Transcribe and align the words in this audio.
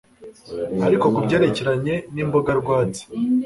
Ariko 0.85 1.05
ku 1.13 1.19
byerekeranye 1.25 1.95
nimboga 2.13 2.51
rwatsi 2.59 3.03